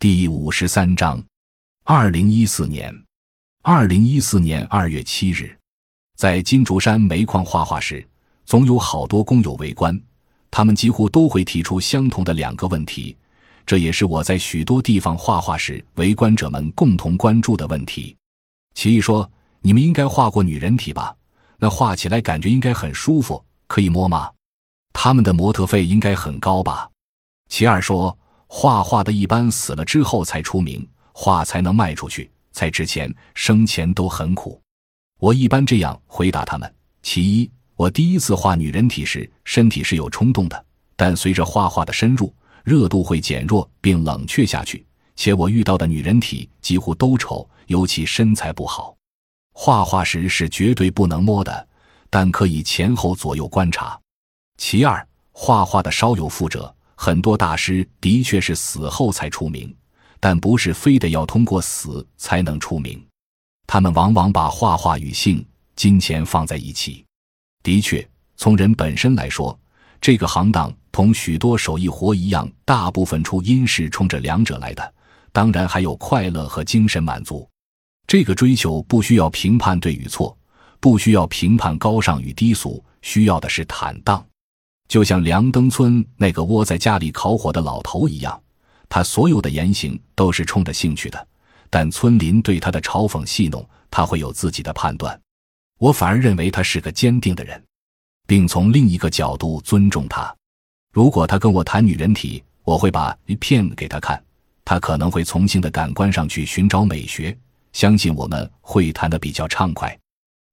[0.00, 1.20] 第五十三章，
[1.82, 2.94] 二零一四年，
[3.62, 5.58] 二零一四年二月七日，
[6.14, 8.06] 在金竹山煤矿画画时，
[8.46, 10.00] 总有好多工友围观，
[10.52, 13.16] 他们几乎都会提出相同的两个问题，
[13.66, 18.16] 这也是我在许多地方画画时围观者们共同关注的问题。
[18.74, 19.28] 其一说
[19.62, 21.12] ：“你们应该画过女人体吧？
[21.58, 24.30] 那画起来感觉应该很舒服，可以摸吗？
[24.92, 26.88] 他们的模特费应该很高吧？”
[27.50, 28.16] 其二说。
[28.48, 34.60] 画画的一般死了之后才出名，画才能卖出去，才值钱，生前都很苦。
[35.20, 40.64] 我一般这样回答他们：其一，我第一次画女人体时，身体是有冲动的，
[40.96, 42.34] 但随着画画的深入，
[42.64, 44.84] 热度会减弱并冷却下去。
[45.14, 48.96] 且我遇到的女人体几乎都丑，尤其身材不好。
[49.52, 51.68] 画画时是绝对不能摸的，
[52.08, 54.00] 但可以前后左右观察。
[54.56, 56.74] 其二，画画的稍有负者。
[57.00, 59.72] 很多大师的确是死后才出名，
[60.18, 63.00] 但不是非得要通过死才能出名。
[63.68, 67.04] 他们往往把画画与性、金钱放在一起。
[67.62, 68.04] 的确，
[68.36, 69.56] 从人本身来说，
[70.00, 74.94] 这个行当同许多手艺活一样，大部分出因是冲着两者来的。
[75.30, 77.48] 当然，还有快乐和精神满足。
[78.08, 80.36] 这个追求不需要评判对与错，
[80.80, 84.26] 不需要评判高尚与低俗，需要的是坦荡。
[84.88, 88.42] 就像梁登村那个窝在家里烤火的老头一样，
[88.88, 91.28] 他所有的言行都是冲着兴趣的，
[91.68, 95.18] 但村邻对他的嘲讽戏弄，他会有自己的判断。
[95.78, 97.62] 我反而认为他是个坚定的人，
[98.26, 100.34] 并从另一个角度尊重他。
[100.90, 104.20] 如果他跟我谈女人体，我会把一片给他看，
[104.64, 107.36] 他可能会从性的感官上去寻找美学，
[107.74, 109.96] 相信我们会谈得比较畅快。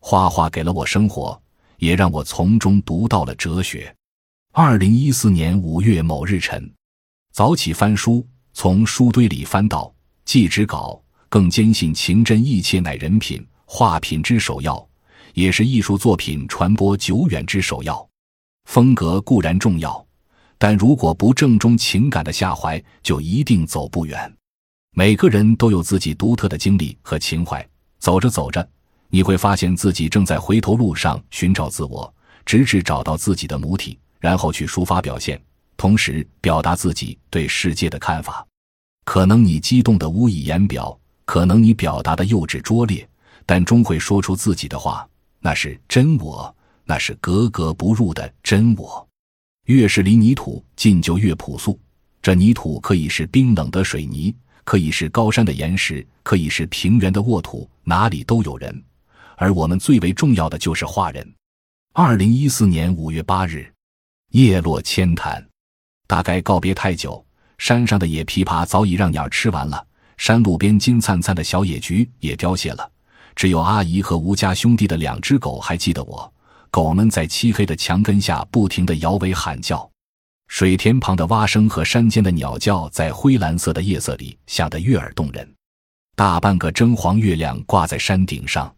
[0.00, 1.40] 画画给了我生活，
[1.76, 3.94] 也让我从中读到了哲学。
[4.54, 6.70] 二零一四年五月某日晨，
[7.32, 8.22] 早起翻书，
[8.52, 9.90] 从书堆里翻到
[10.26, 14.86] 记纸稿，更坚信情真意切乃人品、画品之首要，
[15.32, 18.06] 也是艺术作品传播久远之首要。
[18.66, 20.06] 风格固然重要，
[20.58, 24.30] 但如果不正中情感的下怀，就一定走不远。
[24.94, 27.66] 每个人都有自己独特的经历和情怀，
[28.00, 28.68] 走着走着，
[29.08, 32.14] 你会发现自己正在回头路上寻找自我，
[32.44, 33.98] 直至找到自己的母体。
[34.22, 35.42] 然后去抒发表现，
[35.76, 38.46] 同时表达自己对世界的看法。
[39.04, 43.06] 可能你激动的无以言表，可能你表达的幼稚拙劣，
[43.44, 45.04] 但终会说出自己的话。
[45.40, 49.04] 那是真我，那是格格不入的真我。
[49.64, 51.76] 越是离泥土近，就越朴素。
[52.22, 58.84] 这泥土可以是冰冷的水泥，可以是高山的岩石，可以是平原的沃土，哪里都有人。
[59.36, 61.28] 而我们最为重要的就是画人。
[61.92, 63.71] 二零一四年五月八日。
[64.32, 65.46] 叶落千潭，
[66.06, 67.22] 大概告别太久，
[67.58, 72.90] 山上的野枇杷早已让鸟吃完了，山路边金灿灿的小野菊也凋谢了。
[73.36, 76.32] 只有阿姨和吴家兄弟的两只狗还记得我。
[76.70, 79.86] 狗们在漆黑的墙根下不停地摇尾喊叫，
[80.48, 85.46] 水田旁的蛙声和山间的鸟叫在灰蓝色的夜色里响得悦耳动人。
[86.16, 88.74] 大半个真黄月亮挂在山顶上，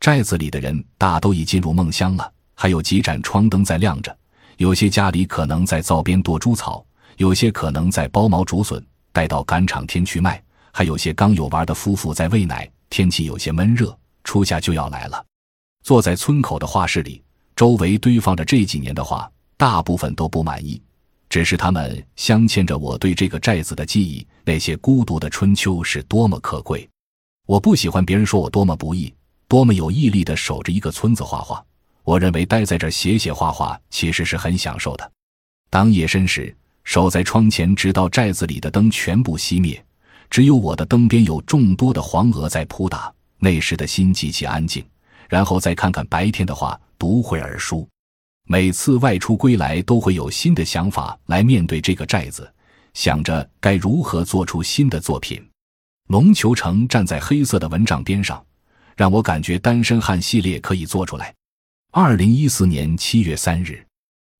[0.00, 4.16] 寨子里的人大都已进入梦乡了，还有几盏窗灯在亮着。
[4.58, 6.84] 有些家里可能在灶边剁猪草，
[7.16, 10.32] 有些可能在剥毛竹笋，带到赶场天去卖；
[10.72, 12.68] 还有些刚有娃的夫妇在喂奶。
[12.90, 15.24] 天气有些闷热，初夏就要来了。
[15.84, 17.22] 坐在村口的画室里，
[17.54, 20.82] 周围堆放着这几年的画，大部分都不满意，
[21.28, 24.26] 只是他们镶嵌着我对这个寨子的记忆。
[24.44, 26.88] 那些孤独的春秋是多么可贵！
[27.46, 29.14] 我不喜欢别人说我多么不易，
[29.46, 31.64] 多么有毅力的守着一个村子画画。
[32.08, 35.12] 我认为待在这写写画画其实是很享受的。
[35.68, 39.84] 当夜深时，守在窗前，直到寨子里的灯全部熄灭，
[40.30, 43.12] 只有我的灯边有众多的黄鹅在扑打。
[43.38, 44.82] 那时的心极其安静。
[45.28, 47.86] 然后再看看白天的画，读会儿书。
[48.46, 52.50] 每次外出归来，都会有新的想法来面对这个寨子，
[52.94, 55.46] 想着该如何做出新的作品。
[56.06, 58.42] 龙球城站在黑色的蚊帐边上，
[58.96, 61.34] 让我感觉单身汉系列可以做出来。
[62.00, 63.84] 二零一四年七月三日，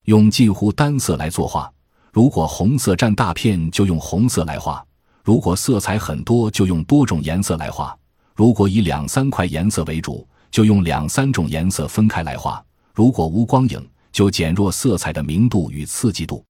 [0.05, 1.69] 用近乎单色来作画。
[2.12, 4.81] 如果红色占大片，就用红色来画；
[5.25, 7.93] 如果色彩很多，就用多种颜色来画；
[8.37, 12.62] 如果以两三块颜色为主，就用两三种颜色分开来画；
[12.94, 16.44] 如果无光影，就减弱色彩的明度与刺激度。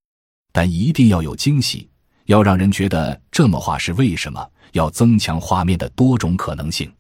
[0.53, 1.89] 但一定要有惊喜，
[2.27, 4.47] 要让人觉得这么画是为什么？
[4.73, 6.93] 要增强画面的多种可能性，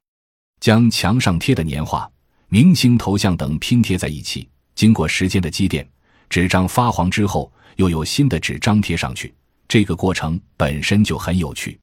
[0.60, 2.10] 将墙上贴的年画。
[2.50, 5.86] 明星头像等拼贴在一起，经过时间的积淀，
[6.30, 9.34] 纸张发黄之后，又有新的纸张贴上去。
[9.68, 11.78] 这个过程本身就很有趣。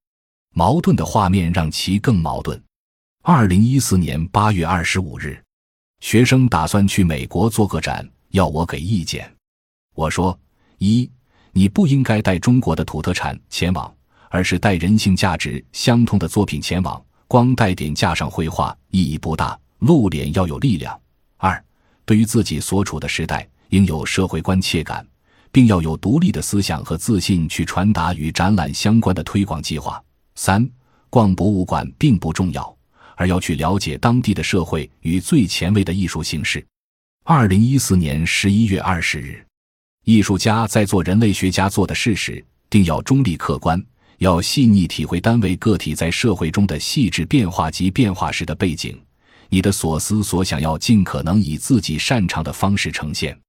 [0.55, 2.59] 矛盾的画面让其更矛盾。
[3.21, 5.39] 二零一四年八月二十五日，
[5.99, 9.31] 学生打算去美国做个展，要我给意见。
[9.93, 10.37] 我说：
[10.79, 11.07] 一，
[11.51, 13.93] 你不应该带中国的土特产前往，
[14.29, 16.99] 而是带人性价值相通的作品前往。
[17.27, 20.99] 光带点架上绘画意义不大，露脸要有力量。
[21.37, 21.63] 二，
[22.05, 25.05] 对于自己所处的时代，应有社会关切感，
[25.51, 30.03] 并要有独立的思想和自信去传达与展览相关的推广计划。
[30.35, 30.69] 三，
[31.09, 32.75] 逛博物馆并不重要。
[33.17, 36.61] 而要去了解当地的社会与最前卫的艺术形式。
[37.23, 39.41] 二零一四年十一月二十日，
[40.03, 43.81] 艺术家在做人类学家做的事时，定要中立客观，
[44.17, 48.99] 要细腻体会单位个体在社会中的细致变化及变化时的背景。
[49.49, 53.44] 你的所思所想要尽可能以自己擅长的方式呈现。